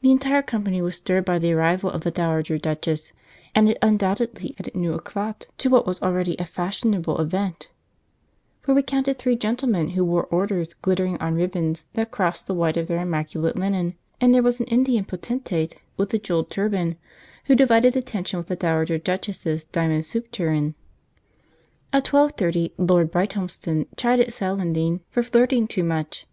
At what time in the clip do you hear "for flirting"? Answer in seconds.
25.10-25.68